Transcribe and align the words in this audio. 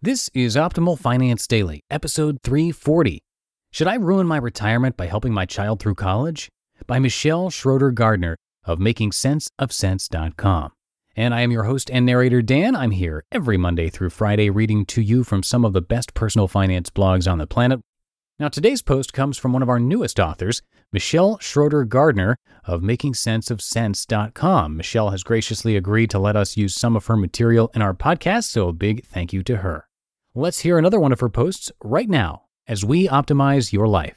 This 0.00 0.30
is 0.32 0.54
Optimal 0.54 0.96
Finance 0.96 1.48
Daily, 1.48 1.82
episode 1.90 2.38
340. 2.44 3.20
Should 3.72 3.88
I 3.88 3.96
ruin 3.96 4.28
my 4.28 4.36
retirement 4.36 4.96
by 4.96 5.06
helping 5.06 5.34
my 5.34 5.44
child 5.44 5.80
through 5.80 5.96
college? 5.96 6.48
By 6.86 7.00
Michelle 7.00 7.50
Schroeder 7.50 7.90
Gardner 7.90 8.36
of 8.62 8.78
MakingSenseOfCents.com. 8.78 10.70
And 11.16 11.34
I 11.34 11.40
am 11.40 11.50
your 11.50 11.64
host 11.64 11.90
and 11.90 12.06
narrator, 12.06 12.42
Dan. 12.42 12.76
I'm 12.76 12.92
here 12.92 13.24
every 13.32 13.56
Monday 13.56 13.90
through 13.90 14.10
Friday 14.10 14.50
reading 14.50 14.86
to 14.86 15.02
you 15.02 15.24
from 15.24 15.42
some 15.42 15.64
of 15.64 15.72
the 15.72 15.82
best 15.82 16.14
personal 16.14 16.46
finance 16.46 16.90
blogs 16.90 17.28
on 17.28 17.38
the 17.38 17.48
planet. 17.48 17.80
Now, 18.38 18.46
today's 18.46 18.82
post 18.82 19.12
comes 19.12 19.36
from 19.36 19.52
one 19.52 19.64
of 19.64 19.68
our 19.68 19.80
newest 19.80 20.20
authors, 20.20 20.62
Michelle 20.92 21.40
Schroeder 21.40 21.82
Gardner 21.82 22.36
of 22.64 22.82
MakingSenseOfCents.com. 22.82 24.76
Michelle 24.76 25.10
has 25.10 25.24
graciously 25.24 25.74
agreed 25.74 26.10
to 26.10 26.20
let 26.20 26.36
us 26.36 26.56
use 26.56 26.76
some 26.76 26.94
of 26.94 27.06
her 27.06 27.16
material 27.16 27.68
in 27.74 27.82
our 27.82 27.94
podcast, 27.94 28.44
so 28.44 28.68
a 28.68 28.72
big 28.72 29.04
thank 29.04 29.32
you 29.32 29.42
to 29.42 29.56
her. 29.56 29.87
Let's 30.40 30.60
hear 30.60 30.78
another 30.78 31.00
one 31.00 31.10
of 31.10 31.18
her 31.18 31.28
posts 31.28 31.72
right 31.82 32.08
now 32.08 32.44
as 32.68 32.84
we 32.84 33.08
optimize 33.08 33.72
your 33.72 33.88
life. 33.88 34.16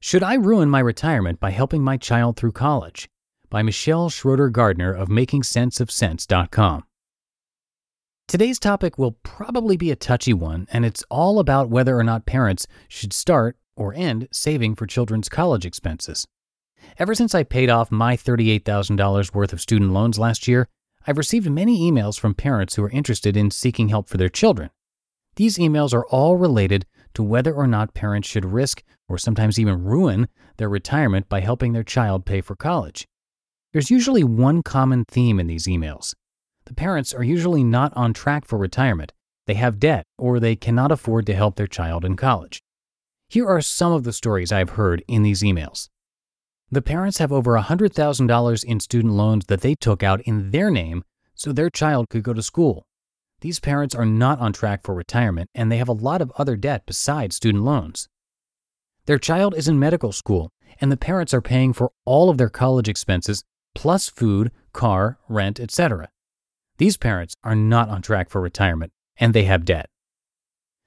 Should 0.00 0.24
I 0.24 0.34
ruin 0.34 0.68
my 0.68 0.80
retirement 0.80 1.38
by 1.38 1.50
helping 1.50 1.84
my 1.84 1.96
child 1.96 2.36
through 2.36 2.50
college? 2.50 3.08
By 3.50 3.62
Michelle 3.62 4.10
Schroeder 4.10 4.48
Gardner 4.48 4.92
of 4.92 5.10
MakingSenseOfCents.com. 5.10 6.82
Today's 8.26 8.58
topic 8.58 8.98
will 8.98 9.12
probably 9.22 9.76
be 9.76 9.92
a 9.92 9.96
touchy 9.96 10.34
one, 10.34 10.66
and 10.72 10.84
it's 10.84 11.04
all 11.08 11.38
about 11.38 11.70
whether 11.70 11.96
or 11.96 12.02
not 12.02 12.26
parents 12.26 12.66
should 12.88 13.12
start 13.12 13.56
or 13.76 13.94
end 13.94 14.26
saving 14.32 14.74
for 14.74 14.88
children's 14.88 15.28
college 15.28 15.64
expenses. 15.64 16.26
Ever 16.98 17.14
since 17.14 17.32
I 17.32 17.44
paid 17.44 17.70
off 17.70 17.92
my 17.92 18.16
$38,000 18.16 19.32
worth 19.32 19.52
of 19.52 19.60
student 19.60 19.92
loans 19.92 20.18
last 20.18 20.48
year, 20.48 20.66
I've 21.06 21.18
received 21.18 21.50
many 21.50 21.90
emails 21.90 22.18
from 22.18 22.34
parents 22.34 22.74
who 22.74 22.84
are 22.84 22.90
interested 22.90 23.36
in 23.36 23.50
seeking 23.50 23.88
help 23.88 24.08
for 24.08 24.18
their 24.18 24.28
children. 24.28 24.70
These 25.36 25.56
emails 25.56 25.94
are 25.94 26.06
all 26.06 26.36
related 26.36 26.86
to 27.14 27.22
whether 27.22 27.52
or 27.52 27.66
not 27.66 27.94
parents 27.94 28.28
should 28.28 28.44
risk 28.44 28.82
or 29.08 29.16
sometimes 29.16 29.58
even 29.58 29.82
ruin 29.82 30.28
their 30.58 30.68
retirement 30.68 31.28
by 31.28 31.40
helping 31.40 31.72
their 31.72 31.82
child 31.82 32.26
pay 32.26 32.40
for 32.40 32.54
college. 32.54 33.06
There's 33.72 33.90
usually 33.90 34.24
one 34.24 34.62
common 34.62 35.04
theme 35.06 35.40
in 35.40 35.46
these 35.46 35.66
emails. 35.66 36.14
The 36.66 36.74
parents 36.74 37.14
are 37.14 37.24
usually 37.24 37.64
not 37.64 37.92
on 37.96 38.12
track 38.12 38.44
for 38.44 38.58
retirement, 38.58 39.12
they 39.46 39.54
have 39.54 39.80
debt, 39.80 40.04
or 40.18 40.38
they 40.38 40.54
cannot 40.54 40.92
afford 40.92 41.26
to 41.26 41.34
help 41.34 41.56
their 41.56 41.66
child 41.66 42.04
in 42.04 42.16
college. 42.16 42.60
Here 43.28 43.48
are 43.48 43.60
some 43.60 43.92
of 43.92 44.04
the 44.04 44.12
stories 44.12 44.52
I've 44.52 44.70
heard 44.70 45.02
in 45.08 45.22
these 45.22 45.42
emails. 45.42 45.88
The 46.72 46.82
parents 46.82 47.18
have 47.18 47.32
over 47.32 47.58
$100,000 47.58 48.64
in 48.64 48.78
student 48.78 49.14
loans 49.14 49.46
that 49.46 49.60
they 49.60 49.74
took 49.74 50.04
out 50.04 50.20
in 50.22 50.52
their 50.52 50.70
name 50.70 51.02
so 51.34 51.52
their 51.52 51.68
child 51.68 52.08
could 52.08 52.22
go 52.22 52.32
to 52.32 52.42
school. 52.42 52.84
These 53.40 53.58
parents 53.58 53.92
are 53.92 54.06
not 54.06 54.38
on 54.38 54.52
track 54.52 54.84
for 54.84 54.94
retirement 54.94 55.50
and 55.52 55.72
they 55.72 55.78
have 55.78 55.88
a 55.88 55.92
lot 55.92 56.22
of 56.22 56.30
other 56.38 56.54
debt 56.54 56.84
besides 56.86 57.34
student 57.34 57.64
loans. 57.64 58.08
Their 59.06 59.18
child 59.18 59.56
is 59.56 59.66
in 59.66 59.80
medical 59.80 60.12
school 60.12 60.52
and 60.80 60.92
the 60.92 60.96
parents 60.96 61.34
are 61.34 61.40
paying 61.40 61.72
for 61.72 61.90
all 62.04 62.30
of 62.30 62.38
their 62.38 62.48
college 62.48 62.88
expenses 62.88 63.42
plus 63.74 64.08
food, 64.08 64.52
car, 64.72 65.18
rent, 65.28 65.58
etc. 65.58 66.08
These 66.78 66.96
parents 66.96 67.34
are 67.42 67.56
not 67.56 67.88
on 67.88 68.00
track 68.00 68.30
for 68.30 68.40
retirement 68.40 68.92
and 69.16 69.34
they 69.34 69.44
have 69.44 69.64
debt. 69.64 69.86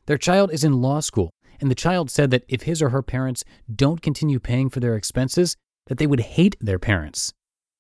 Their 0.05 0.17
child 0.17 0.49
is 0.53 0.63
in 0.63 0.81
law 0.81 1.01
school 1.01 1.33
and 1.59 1.69
the 1.69 1.75
child 1.75 2.09
said 2.09 2.31
that 2.31 2.45
if 2.47 2.63
his 2.63 2.81
or 2.81 2.89
her 2.89 3.01
parents 3.01 3.43
don't 3.73 4.01
continue 4.01 4.39
paying 4.39 4.69
for 4.69 4.79
their 4.79 4.95
expenses, 4.95 5.57
that 5.87 5.97
they 5.97 6.07
would 6.07 6.19
hate 6.21 6.55
their 6.59 6.79
parents. 6.79 7.33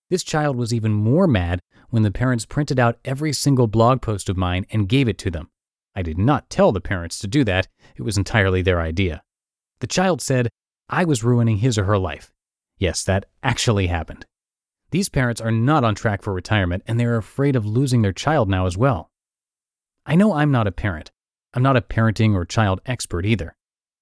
This 0.09 0.23
child 0.23 0.55
was 0.55 0.73
even 0.73 0.93
more 0.93 1.27
mad 1.27 1.59
when 1.89 2.03
the 2.03 2.11
parents 2.11 2.45
printed 2.45 2.79
out 2.79 2.99
every 3.05 3.33
single 3.33 3.67
blog 3.67 4.01
post 4.01 4.29
of 4.29 4.37
mine 4.37 4.65
and 4.71 4.89
gave 4.89 5.07
it 5.07 5.17
to 5.19 5.31
them. 5.31 5.49
I 5.95 6.01
did 6.01 6.17
not 6.17 6.49
tell 6.49 6.71
the 6.71 6.81
parents 6.81 7.19
to 7.19 7.27
do 7.27 7.43
that, 7.43 7.67
it 7.95 8.01
was 8.01 8.17
entirely 8.17 8.61
their 8.61 8.81
idea. 8.81 9.21
The 9.79 9.87
child 9.87 10.21
said 10.21 10.49
I 10.89 11.05
was 11.05 11.23
ruining 11.23 11.57
his 11.57 11.77
or 11.77 11.85
her 11.85 11.97
life. 11.97 12.31
Yes, 12.77 13.03
that 13.03 13.25
actually 13.41 13.87
happened. 13.87 14.25
These 14.91 15.09
parents 15.09 15.41
are 15.41 15.51
not 15.51 15.83
on 15.83 15.95
track 15.95 16.21
for 16.21 16.33
retirement 16.33 16.83
and 16.85 16.99
they 16.99 17.05
are 17.05 17.17
afraid 17.17 17.55
of 17.55 17.65
losing 17.65 18.01
their 18.01 18.13
child 18.13 18.49
now 18.49 18.65
as 18.65 18.77
well. 18.77 19.09
I 20.05 20.15
know 20.15 20.33
I'm 20.33 20.51
not 20.51 20.67
a 20.67 20.71
parent. 20.71 21.11
I'm 21.53 21.63
not 21.63 21.77
a 21.77 21.81
parenting 21.81 22.35
or 22.35 22.45
child 22.45 22.81
expert 22.85 23.25
either. 23.25 23.55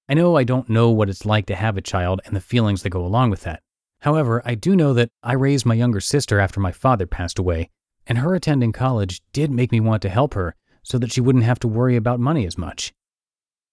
I 0.08 0.14
know 0.14 0.36
I 0.36 0.44
don't 0.44 0.68
know 0.68 0.90
what 0.90 1.08
it's 1.08 1.24
like 1.24 1.46
to 1.46 1.54
have 1.54 1.76
a 1.76 1.82
child 1.82 2.20
and 2.24 2.34
the 2.34 2.40
feelings 2.40 2.82
that 2.82 2.90
go 2.90 3.04
along 3.04 3.30
with 3.30 3.42
that. 3.42 3.62
However, 4.02 4.42
I 4.44 4.56
do 4.56 4.74
know 4.74 4.92
that 4.94 5.10
I 5.22 5.34
raised 5.34 5.64
my 5.64 5.74
younger 5.74 6.00
sister 6.00 6.40
after 6.40 6.58
my 6.58 6.72
father 6.72 7.06
passed 7.06 7.38
away, 7.38 7.70
and 8.04 8.18
her 8.18 8.34
attending 8.34 8.72
college 8.72 9.22
did 9.32 9.50
make 9.52 9.70
me 9.70 9.78
want 9.78 10.02
to 10.02 10.08
help 10.08 10.34
her 10.34 10.56
so 10.82 10.98
that 10.98 11.12
she 11.12 11.20
wouldn't 11.20 11.44
have 11.44 11.60
to 11.60 11.68
worry 11.68 11.94
about 11.94 12.18
money 12.18 12.44
as 12.44 12.58
much. 12.58 12.92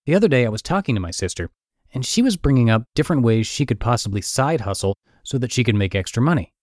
The 0.06 0.14
other 0.14 0.28
day, 0.28 0.46
I 0.46 0.50
was 0.50 0.62
talking 0.62 0.94
to 0.94 1.02
my 1.02 1.10
sister, 1.10 1.50
and 1.96 2.06
she 2.06 2.22
was 2.22 2.38
bringing 2.38 2.70
up 2.70 2.84
different 2.94 3.24
ways 3.24 3.48
she 3.48 3.66
could 3.66 3.80
possibly 3.80 4.22
side 4.22 4.62
hustle 4.62 4.96
so 5.24 5.40
that 5.40 5.52
she 5.52 5.64
could 5.64 5.74
make 5.74 5.96
extra 5.96 6.22
money. 6.22 6.54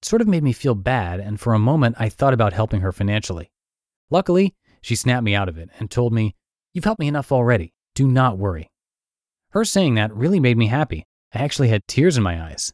It 0.00 0.04
sort 0.04 0.22
of 0.22 0.28
made 0.28 0.44
me 0.44 0.52
feel 0.52 0.76
bad, 0.76 1.18
and 1.18 1.40
for 1.40 1.52
a 1.52 1.58
moment, 1.58 1.96
I 1.98 2.08
thought 2.08 2.32
about 2.32 2.52
helping 2.52 2.80
her 2.80 2.92
financially. 2.92 3.50
Luckily, 4.08 4.54
she 4.82 4.94
snapped 4.94 5.24
me 5.24 5.34
out 5.34 5.48
of 5.48 5.58
it 5.58 5.68
and 5.80 5.90
told 5.90 6.12
me, 6.12 6.36
You've 6.72 6.84
helped 6.84 7.00
me 7.00 7.08
enough 7.08 7.32
already. 7.32 7.74
Do 7.96 8.06
not 8.06 8.38
worry. 8.38 8.70
Her 9.48 9.64
saying 9.64 9.96
that 9.96 10.14
really 10.14 10.38
made 10.38 10.56
me 10.56 10.68
happy. 10.68 11.06
I 11.34 11.40
actually 11.40 11.68
had 11.68 11.88
tears 11.88 12.16
in 12.16 12.22
my 12.22 12.40
eyes. 12.40 12.72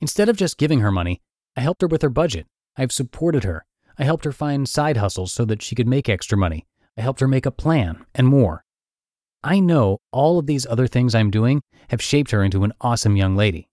Instead 0.00 0.28
of 0.28 0.36
just 0.36 0.56
giving 0.56 0.80
her 0.80 0.90
money, 0.90 1.20
I 1.56 1.60
helped 1.60 1.82
her 1.82 1.88
with 1.88 2.02
her 2.02 2.08
budget. 2.08 2.46
I've 2.76 2.92
supported 2.92 3.44
her. 3.44 3.64
I 3.98 4.04
helped 4.04 4.24
her 4.24 4.32
find 4.32 4.68
side 4.68 4.96
hustles 4.96 5.32
so 5.32 5.44
that 5.44 5.60
she 5.60 5.74
could 5.74 5.88
make 5.88 6.08
extra 6.08 6.38
money. 6.38 6.66
I 6.96 7.02
helped 7.02 7.20
her 7.20 7.28
make 7.28 7.44
a 7.44 7.50
plan 7.50 8.06
and 8.14 8.26
more. 8.26 8.64
I 9.42 9.60
know 9.60 9.98
all 10.12 10.38
of 10.38 10.46
these 10.46 10.66
other 10.66 10.86
things 10.86 11.14
I'm 11.14 11.30
doing 11.30 11.62
have 11.88 12.02
shaped 12.02 12.30
her 12.30 12.42
into 12.42 12.64
an 12.64 12.72
awesome 12.80 13.16
young 13.16 13.36
lady. 13.36 13.68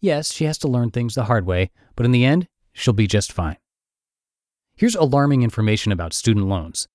Yes, 0.00 0.32
she 0.32 0.44
has 0.44 0.58
to 0.58 0.68
learn 0.68 0.90
things 0.90 1.14
the 1.14 1.24
hard 1.24 1.46
way, 1.46 1.70
but 1.96 2.04
in 2.04 2.12
the 2.12 2.24
end, 2.24 2.48
she'll 2.72 2.92
be 2.92 3.06
just 3.06 3.32
fine. 3.32 3.56
Here's 4.74 4.96
alarming 4.96 5.42
information 5.42 5.92
about 5.92 6.12
student 6.12 6.48
loans. 6.48 6.88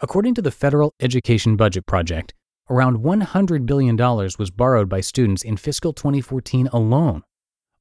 According 0.00 0.34
to 0.34 0.42
the 0.42 0.50
Federal 0.50 0.94
Education 1.00 1.56
Budget 1.56 1.86
Project, 1.86 2.34
around 2.68 2.98
$100 2.98 3.66
billion 3.66 3.96
was 3.96 4.50
borrowed 4.50 4.88
by 4.88 5.00
students 5.00 5.42
in 5.42 5.56
fiscal 5.56 5.92
2014 5.92 6.68
alone. 6.72 7.22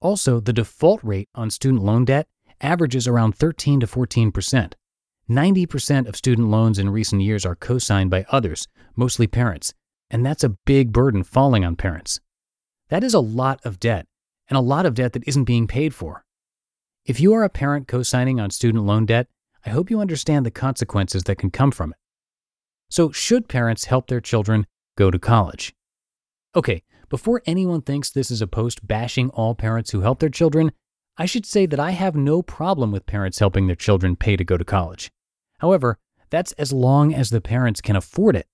Also, 0.02 0.40
the 0.40 0.54
default 0.54 1.00
rate 1.04 1.30
on 1.36 1.50
student 1.50 1.84
loan 1.84 2.06
debt 2.06 2.28
averages 2.60 3.08
around 3.08 3.36
13 3.36 3.80
to 3.80 3.88
14 3.88 4.32
percent. 4.32 4.76
90% 5.30 6.08
of 6.08 6.16
student 6.16 6.50
loans 6.50 6.78
in 6.78 6.90
recent 6.90 7.22
years 7.22 7.46
are 7.46 7.56
co 7.56 7.78
signed 7.78 8.10
by 8.10 8.26
others, 8.30 8.68
mostly 8.96 9.28
parents, 9.28 9.74
and 10.10 10.26
that's 10.26 10.44
a 10.44 10.58
big 10.66 10.92
burden 10.92 11.24
falling 11.24 11.64
on 11.64 11.76
parents. 11.76 12.20
That 12.90 13.04
is 13.04 13.14
a 13.14 13.20
lot 13.20 13.62
of 13.64 13.80
debt, 13.80 14.08
and 14.50 14.58
a 14.58 14.62
lot 14.62 14.86
of 14.86 14.96
debt 14.96 15.14
that 15.14 15.28
isn't 15.28 15.46
being 15.46 15.68
paid 15.68 15.94
for. 15.94 16.26
If 17.06 17.20
you 17.20 17.34
are 17.34 17.44
a 17.44 17.50
parent 17.50 17.88
co 17.88 18.04
signing 18.04 18.40
on 18.40 18.50
student 18.50 18.86
loan 18.86 19.06
debt, 19.06 19.28
I 19.66 19.70
hope 19.70 19.90
you 19.90 20.02
understand 20.02 20.46
the 20.46 20.52
consequences 20.52 21.24
that 21.24 21.38
can 21.38 21.52
come 21.52 21.72
from 21.72 21.92
it. 21.92 21.98
So, 22.90 23.12
should 23.12 23.48
parents 23.48 23.86
help 23.86 24.08
their 24.08 24.20
children 24.20 24.68
go 24.98 25.12
to 25.12 25.20
college? 25.20 25.74
Okay, 26.56 26.84
before 27.12 27.42
anyone 27.46 27.82
thinks 27.82 28.10
this 28.10 28.32
is 28.32 28.42
a 28.42 28.48
post 28.48 28.88
bashing 28.88 29.30
all 29.32 29.54
parents 29.54 29.92
who 29.92 30.00
help 30.00 30.20
their 30.20 30.30
children, 30.30 30.72
I 31.18 31.26
should 31.26 31.46
say 31.46 31.66
that 31.66 31.80
I 31.80 31.92
have 31.92 32.16
no 32.16 32.42
problem 32.42 32.90
with 32.90 33.06
parents 33.06 33.40
helping 33.40 33.68
their 33.68 33.76
children 33.76 34.16
pay 34.16 34.38
to 34.38 34.46
go 34.46 34.56
to 34.56 34.64
college. 34.64 35.12
However, 35.60 36.00
that's 36.30 36.54
as 36.54 36.72
long 36.72 37.14
as 37.14 37.30
the 37.30 37.42
parents 37.42 37.82
can 37.82 37.98
afford 37.98 38.38
it. 38.38 38.48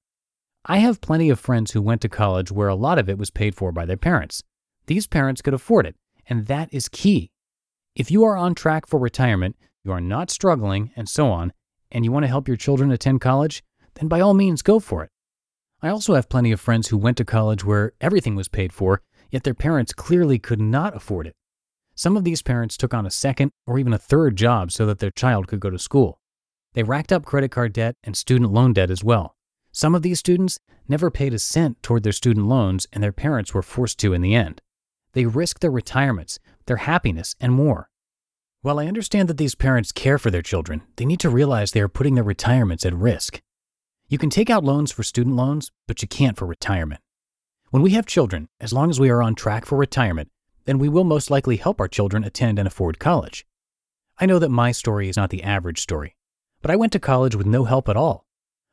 I 0.65 0.79
have 0.79 1.01
plenty 1.01 1.29
of 1.29 1.39
friends 1.39 1.71
who 1.71 1.83
went 1.83 2.01
to 2.01 2.09
college 2.09 2.51
where 2.51 2.67
a 2.67 2.73
lot 2.73 2.97
of 2.97 3.07
it 3.07 3.19
was 3.19 3.29
paid 3.29 3.53
for 3.53 3.71
by 3.71 3.85
their 3.85 3.95
parents. 3.95 4.41
These 4.87 5.05
parents 5.05 5.43
could 5.43 5.53
afford 5.53 5.85
it, 5.85 5.95
and 6.27 6.47
that 6.47 6.73
is 6.73 6.89
key. 6.89 7.29
If 7.95 8.09
you 8.09 8.23
are 8.23 8.35
on 8.35 8.55
track 8.55 8.87
for 8.87 8.99
retirement, 8.99 9.55
you 9.83 9.91
are 9.91 10.01
not 10.01 10.31
struggling, 10.31 10.91
and 10.95 11.07
so 11.07 11.29
on, 11.29 11.53
and 11.91 12.03
you 12.03 12.11
want 12.11 12.23
to 12.23 12.27
help 12.27 12.47
your 12.47 12.57
children 12.57 12.91
attend 12.91 13.21
college, 13.21 13.63
then 13.93 14.07
by 14.07 14.19
all 14.19 14.33
means 14.33 14.63
go 14.63 14.79
for 14.79 15.03
it. 15.03 15.11
I 15.81 15.89
also 15.89 16.15
have 16.15 16.29
plenty 16.29 16.51
of 16.51 16.59
friends 16.59 16.87
who 16.87 16.97
went 16.97 17.17
to 17.17 17.25
college 17.25 17.63
where 17.63 17.93
everything 18.01 18.35
was 18.35 18.47
paid 18.47 18.73
for, 18.73 19.01
yet 19.29 19.43
their 19.43 19.53
parents 19.53 19.93
clearly 19.93 20.39
could 20.39 20.59
not 20.59 20.95
afford 20.95 21.27
it. 21.27 21.35
Some 21.93 22.17
of 22.17 22.23
these 22.23 22.41
parents 22.41 22.77
took 22.77 22.93
on 22.93 23.05
a 23.05 23.11
second 23.11 23.51
or 23.65 23.77
even 23.77 23.93
a 23.93 23.97
third 23.97 24.35
job 24.35 24.71
so 24.71 24.85
that 24.85 24.99
their 24.99 25.11
child 25.11 25.47
could 25.47 25.59
go 25.59 25.69
to 25.69 25.79
school. 25.79 26.19
They 26.73 26.83
racked 26.83 27.11
up 27.11 27.25
credit 27.25 27.49
card 27.51 27.73
debt 27.73 27.95
and 28.03 28.15
student 28.15 28.51
loan 28.51 28.73
debt 28.73 28.91
as 28.91 29.03
well. 29.03 29.35
Some 29.71 29.93
of 29.93 30.01
these 30.01 30.19
students 30.19 30.59
never 30.87 31.11
paid 31.11 31.33
a 31.33 31.39
cent 31.39 31.81
toward 31.83 32.03
their 32.03 32.11
student 32.11 32.47
loans, 32.47 32.87
and 32.91 33.03
their 33.03 33.11
parents 33.11 33.53
were 33.53 33.61
forced 33.61 33.99
to 33.99 34.13
in 34.13 34.21
the 34.21 34.33
end. 34.33 34.61
They 35.13 35.25
risked 35.25 35.61
their 35.61 35.71
retirements, 35.71 36.39
their 36.65 36.77
happiness, 36.77 37.35
and 37.39 37.53
more. 37.53 37.89
While 38.61 38.79
I 38.79 38.87
understand 38.87 39.27
that 39.29 39.37
these 39.37 39.55
parents 39.55 39.91
care 39.91 40.17
for 40.17 40.31
their 40.31 40.41
children, 40.41 40.81
they 40.95 41.05
need 41.05 41.19
to 41.21 41.29
realize 41.29 41.71
they 41.71 41.81
are 41.81 41.87
putting 41.87 42.15
their 42.15 42.23
retirements 42.23 42.85
at 42.85 42.93
risk. 42.93 43.41
You 44.09 44.17
can 44.17 44.29
take 44.29 44.49
out 44.49 44.63
loans 44.63 44.93
for 44.93 45.03
student 45.03 45.35
loans, 45.35 45.69
but 45.85 46.01
you 46.01 46.07
can't 46.07 46.37
for 46.37 46.45
retirement. 46.45 47.01
When 47.71 47.83
we 47.83 47.91
have 47.91 48.05
children, 48.05 48.47
as 48.61 48.71
long 48.71 48.89
as 48.89 49.01
we 49.01 49.09
are 49.09 49.21
on 49.21 49.35
track 49.35 49.65
for 49.65 49.77
retirement, 49.77 50.29
then 50.63 50.79
we 50.79 50.87
will 50.87 51.03
most 51.03 51.29
likely 51.29 51.57
help 51.57 51.81
our 51.81 51.89
children 51.89 52.23
attend 52.23 52.57
and 52.57 52.65
afford 52.65 52.99
college. 52.99 53.45
I 54.17 54.25
know 54.25 54.39
that 54.39 54.47
my 54.47 54.71
story 54.71 55.09
is 55.09 55.17
not 55.17 55.29
the 55.29 55.43
average 55.43 55.81
story, 55.81 56.15
but 56.61 56.71
I 56.71 56.77
went 56.77 56.93
to 56.93 56.99
college 56.99 57.35
with 57.35 57.45
no 57.45 57.65
help 57.65 57.89
at 57.89 57.97
all. 57.97 58.25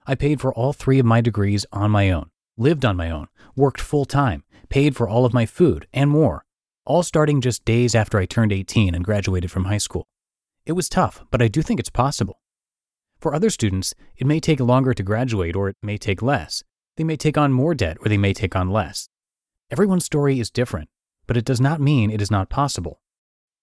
I 0.07 0.15
paid 0.15 0.41
for 0.41 0.55
all 0.55 0.73
three 0.73 1.01
of 1.01 1.07
my 1.07 1.21
degrees 1.21 1.67
on 1.73 1.91
my 1.91 2.13
own, 2.13 2.31
lived 2.57 2.85
on 2.85 2.97
my 2.97 3.11
own, 3.11 3.27
worked 3.57 3.81
full 3.81 4.05
time, 4.05 4.45
paid 4.69 4.95
for 4.95 5.09
all 5.09 5.25
of 5.25 5.35
my 5.35 5.47
food, 5.47 5.89
and 5.93 6.11
more, 6.11 6.45
all 6.85 7.03
starting 7.03 7.41
just 7.41 7.65
days 7.65 7.97
after 7.97 8.19
I 8.19 8.27
turned 8.27 8.53
18 8.53 8.95
and 8.95 9.05
graduated 9.05 9.51
from 9.51 9.65
high 9.65 9.79
school. 9.79 10.07
It 10.65 10.73
was 10.73 10.89
tough, 10.89 11.25
but 11.33 11.43
I 11.43 11.49
do 11.49 11.61
think 11.61 11.81
it's 11.81 11.91
possible. 11.91 12.39
For 13.25 13.35
other 13.35 13.49
students, 13.49 13.95
it 14.19 14.27
may 14.27 14.39
take 14.39 14.61
longer 14.61 14.93
to 14.93 15.03
graduate 15.03 15.57
or 15.57 15.71
it 15.71 15.79
may 15.83 15.97
take 15.97 16.21
less. 16.21 16.63
They 16.99 17.05
may 17.05 17.17
take 17.17 17.39
on 17.39 17.55
more 17.55 17.75
debt 17.75 17.97
or 18.03 18.11
they 18.11 18.19
may 18.19 18.35
take 18.35 18.55
on 18.55 18.69
less. 18.69 19.09
Everyone's 19.71 20.05
story 20.05 20.41
is 20.41 20.51
different, 20.51 20.91
but 21.27 21.39
it 21.39 21.47
does 21.47 21.59
not 21.59 21.81
mean 21.81 22.11
it 22.11 22.21
is 22.21 22.31
not 22.31 22.51
possible. 22.51 23.01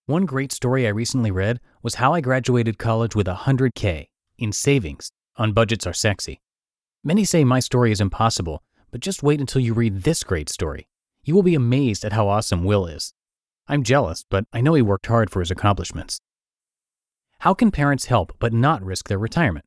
One 0.07 0.25
great 0.25 0.51
story 0.51 0.87
I 0.87 0.89
recently 0.89 1.29
read 1.29 1.59
was 1.83 2.01
how 2.01 2.11
I 2.11 2.21
graduated 2.21 2.79
college 2.79 3.15
with 3.15 3.27
100K 3.27 4.07
in 4.39 4.51
savings 4.51 5.11
on 5.35 5.53
budgets 5.53 5.85
are 5.85 5.93
sexy. 5.93 6.41
Many 7.03 7.23
say 7.23 7.43
my 7.43 7.59
story 7.59 7.91
is 7.91 8.01
impossible, 8.01 8.63
but 8.89 8.99
just 8.99 9.21
wait 9.21 9.39
until 9.39 9.61
you 9.61 9.75
read 9.75 10.01
this 10.01 10.23
great 10.23 10.49
story. 10.49 10.87
You 11.23 11.35
will 11.35 11.43
be 11.43 11.53
amazed 11.53 12.03
at 12.03 12.13
how 12.13 12.29
awesome 12.29 12.63
Will 12.63 12.87
is. 12.87 13.13
I'm 13.67 13.83
jealous, 13.83 14.25
but 14.27 14.45
I 14.51 14.61
know 14.61 14.73
he 14.73 14.81
worked 14.81 15.05
hard 15.05 15.29
for 15.29 15.39
his 15.39 15.51
accomplishments. 15.51 16.19
How 17.41 17.55
can 17.55 17.71
parents 17.71 18.05
help 18.05 18.33
but 18.37 18.53
not 18.53 18.85
risk 18.85 19.07
their 19.07 19.17
retirement? 19.17 19.65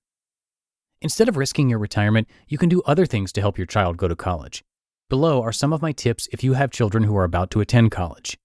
Instead 1.00 1.28
of 1.28 1.36
risking 1.36 1.68
your 1.68 1.80
retirement, 1.80 2.28
you 2.46 2.56
can 2.56 2.68
do 2.68 2.80
other 2.82 3.04
things 3.04 3.32
to 3.32 3.40
help 3.40 3.58
your 3.58 3.66
child 3.66 3.96
go 3.96 4.06
to 4.06 4.14
college. 4.14 4.62
Below 5.08 5.42
are 5.42 5.50
some 5.50 5.72
of 5.72 5.82
my 5.82 5.90
tips 5.90 6.28
if 6.30 6.44
you 6.44 6.52
have 6.52 6.70
children 6.70 7.02
who 7.02 7.16
are 7.16 7.24
about 7.24 7.50
to 7.50 7.60
attend 7.60 7.90
college. 7.90 8.38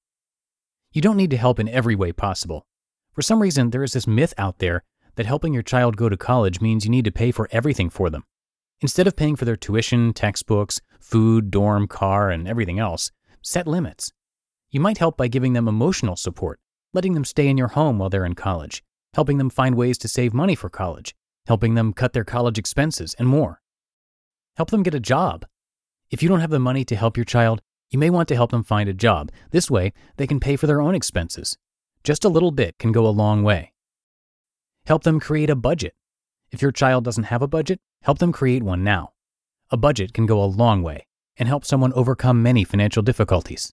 You 0.93 1.03
don't 1.03 1.15
need 1.15 1.29
to 1.29 1.37
help 1.37 1.59
in 1.59 1.69
every 1.69 1.93
way 1.93 2.11
possible. 2.11 2.65
For 3.13 3.21
some 3.21 3.39
reason, 3.39 3.69
there 3.69 3.83
is 3.83 3.93
this 3.93 4.07
myth 4.07 4.33
out 4.39 4.57
there 4.57 4.83
that 5.13 5.27
helping 5.27 5.53
your 5.53 5.61
child 5.61 5.95
go 5.95 6.09
to 6.09 6.17
college 6.17 6.59
means 6.59 6.83
you 6.83 6.89
need 6.89 7.05
to 7.05 7.11
pay 7.11 7.29
for 7.29 7.47
everything 7.51 7.91
for 7.91 8.09
them. 8.09 8.23
Instead 8.81 9.05
of 9.05 9.15
paying 9.15 9.35
for 9.35 9.45
their 9.45 9.55
tuition, 9.55 10.11
textbooks, 10.11 10.81
food, 10.99 11.51
dorm, 11.51 11.87
car, 11.87 12.31
and 12.31 12.47
everything 12.47 12.79
else, 12.79 13.11
set 13.43 13.67
limits. 13.67 14.11
You 14.71 14.79
might 14.79 14.97
help 14.97 15.17
by 15.17 15.27
giving 15.27 15.53
them 15.53 15.67
emotional 15.67 16.15
support, 16.15 16.59
letting 16.93 17.13
them 17.13 17.25
stay 17.25 17.47
in 17.47 17.59
your 17.59 17.67
home 17.67 17.99
while 17.99 18.09
they're 18.09 18.25
in 18.25 18.33
college, 18.33 18.81
helping 19.13 19.37
them 19.37 19.49
find 19.49 19.75
ways 19.75 19.97
to 19.99 20.07
save 20.07 20.33
money 20.33 20.55
for 20.55 20.69
college, 20.69 21.15
helping 21.47 21.75
them 21.75 21.93
cut 21.93 22.13
their 22.13 22.23
college 22.23 22.57
expenses, 22.57 23.15
and 23.17 23.27
more. 23.27 23.61
Help 24.57 24.69
them 24.71 24.83
get 24.83 24.93
a 24.93 24.99
job. 24.99 25.45
If 26.11 26.21
you 26.21 26.29
don't 26.29 26.41
have 26.41 26.49
the 26.49 26.59
money 26.59 26.83
to 26.85 26.95
help 26.95 27.17
your 27.17 27.25
child, 27.25 27.61
you 27.91 27.97
may 27.97 28.09
want 28.09 28.27
to 28.29 28.35
help 28.35 28.51
them 28.51 28.63
find 28.63 28.87
a 28.87 28.93
job. 28.93 29.31
This 29.51 29.71
way, 29.71 29.93
they 30.17 30.27
can 30.27 30.39
pay 30.39 30.55
for 30.55 30.67
their 30.67 30.81
own 30.81 30.95
expenses. 30.95 31.57
Just 32.03 32.23
a 32.23 32.29
little 32.29 32.51
bit 32.51 32.77
can 32.77 32.91
go 32.91 33.05
a 33.05 33.09
long 33.09 33.43
way. 33.43 33.73
Help 34.85 35.03
them 35.03 35.19
create 35.19 35.49
a 35.49 35.55
budget. 35.55 35.93
If 36.51 36.61
your 36.61 36.71
child 36.71 37.03
doesn't 37.03 37.25
have 37.25 37.41
a 37.41 37.47
budget, 37.47 37.79
help 38.03 38.19
them 38.19 38.31
create 38.31 38.63
one 38.63 38.83
now. 38.83 39.13
A 39.71 39.77
budget 39.77 40.13
can 40.13 40.25
go 40.25 40.41
a 40.41 40.45
long 40.45 40.81
way 40.81 41.05
and 41.37 41.47
help 41.47 41.63
someone 41.63 41.93
overcome 41.93 42.41
many 42.41 42.63
financial 42.63 43.03
difficulties. 43.03 43.71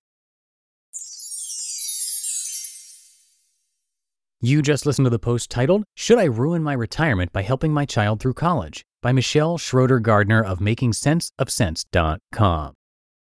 You 4.43 4.61
just 4.61 4.85
listened 4.85 5.06
to 5.06 5.11
the 5.11 5.19
post 5.19 5.50
titled, 5.50 5.85
Should 5.94 6.19
I 6.19 6.25
Ruin 6.25 6.62
My 6.62 6.75
Retirement 6.75 7.33
by 7.33 7.41
Helping 7.43 7.73
My 7.73 7.87
Child 7.87 8.21
Through 8.21 8.35
College? 8.35 8.85
by 9.00 9.12
Michelle 9.12 9.56
Schroeder 9.56 10.00
Gardner 10.00 10.43
of 10.43 10.59
MakingSenseOfCents.com. 10.59 12.75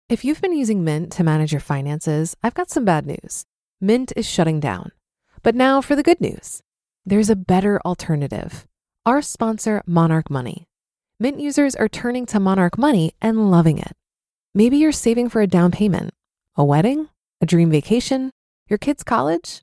If 0.10 0.25
you've 0.25 0.42
been 0.42 0.57
using 0.57 0.83
Mint 0.83 1.12
to 1.13 1.24
manage 1.24 1.51
your 1.51 1.62
finances, 1.62 2.36
I've 2.42 2.54
got 2.54 2.69
some 2.69 2.86
bad 2.86 3.06
news. 3.06 3.44
Mint 3.81 4.13
is 4.15 4.27
shutting 4.27 4.60
down. 4.60 4.92
But 5.44 5.56
now 5.56 5.81
for 5.81 5.95
the 5.95 6.04
good 6.04 6.21
news 6.21 6.62
there's 7.06 7.30
a 7.30 7.36
better 7.36 7.81
alternative. 7.86 8.65
Our 9.06 9.21
sponsor, 9.21 9.83
Monarch 9.86 10.30
Money. 10.30 10.68
Mint 11.19 11.39
users 11.39 11.75
are 11.75 11.89
turning 11.89 12.25
to 12.27 12.39
Monarch 12.39 12.77
Money 12.77 13.13
and 13.21 13.51
loving 13.51 13.77
it. 13.77 13.92
Maybe 14.56 14.77
you're 14.77 14.94
saving 14.94 15.30
for 15.30 15.42
a 15.42 15.48
down 15.48 15.71
payment, 15.71 16.13
a 16.56 16.63
wedding, 16.63 17.10
a 17.42 17.45
dream 17.45 17.69
vacation, 17.69 18.31
your 18.69 18.77
kid's 18.77 19.04
college. 19.04 19.62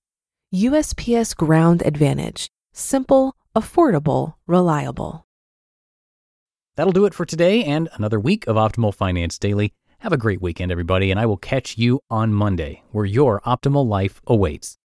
USPS 0.53 1.33
Ground 1.33 1.81
Advantage: 1.85 2.49
simple, 2.73 3.37
affordable, 3.55 4.33
reliable. 4.47 5.25
That'll 6.75 6.91
do 6.91 7.05
it 7.05 7.13
for 7.13 7.25
today 7.25 7.63
and 7.63 7.87
another 7.93 8.19
week 8.19 8.47
of 8.47 8.57
Optimal 8.57 8.93
Finance 8.93 9.39
Daily. 9.39 9.71
Have 9.99 10.11
a 10.11 10.17
great 10.17 10.41
weekend, 10.41 10.69
everybody, 10.69 11.09
and 11.09 11.17
I 11.17 11.25
will 11.25 11.37
catch 11.37 11.77
you 11.77 12.01
on 12.09 12.33
Monday, 12.33 12.83
where 12.91 13.05
your 13.05 13.39
optimal 13.45 13.87
life 13.87 14.21
awaits. 14.27 14.77